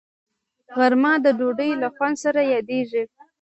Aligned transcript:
غرمه 0.75 1.13
د 1.25 1.27
ډوډۍ 1.37 1.71
له 1.81 1.87
خوند 1.95 2.15
سره 2.23 2.39
یادیږي 2.53 3.03